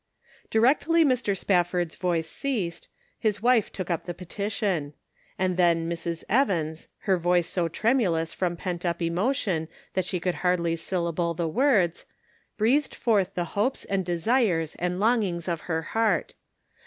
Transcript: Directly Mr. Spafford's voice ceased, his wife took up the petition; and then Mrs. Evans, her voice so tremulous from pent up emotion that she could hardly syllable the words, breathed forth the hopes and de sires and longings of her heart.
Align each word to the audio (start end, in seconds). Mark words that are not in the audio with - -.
Directly 0.49 1.05
Mr. 1.05 1.37
Spafford's 1.37 1.93
voice 1.93 2.25
ceased, 2.27 2.87
his 3.19 3.43
wife 3.43 3.71
took 3.71 3.91
up 3.91 4.05
the 4.05 4.15
petition; 4.15 4.95
and 5.37 5.57
then 5.57 5.87
Mrs. 5.87 6.23
Evans, 6.27 6.87
her 7.01 7.17
voice 7.19 7.45
so 7.47 7.67
tremulous 7.67 8.33
from 8.33 8.55
pent 8.57 8.83
up 8.83 8.99
emotion 8.99 9.67
that 9.93 10.05
she 10.05 10.19
could 10.19 10.37
hardly 10.41 10.75
syllable 10.75 11.35
the 11.35 11.47
words, 11.47 12.07
breathed 12.57 12.95
forth 12.95 13.35
the 13.35 13.45
hopes 13.53 13.85
and 13.85 14.03
de 14.03 14.17
sires 14.17 14.73
and 14.79 14.99
longings 14.99 15.47
of 15.47 15.61
her 15.69 15.83
heart. 15.83 16.33